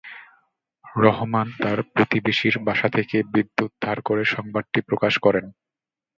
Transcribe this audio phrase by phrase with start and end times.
[0.85, 5.45] রহমান তার প্রতিবেশীর বাসা থেকে বিদ্যুৎ ধার করে সংবাদটি প্রকাশ করেন।